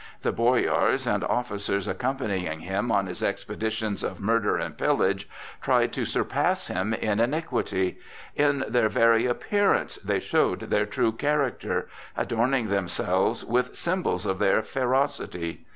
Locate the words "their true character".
10.71-11.87